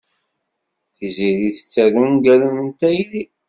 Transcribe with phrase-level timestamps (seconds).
[0.95, 3.23] Tiziri tettaru ungalen n tayri.